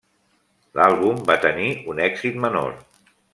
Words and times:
L'àlbum 0.79 1.21
va 1.31 1.35
tenir 1.43 1.67
un 1.93 2.01
èxit 2.07 2.41
menor. 2.47 2.75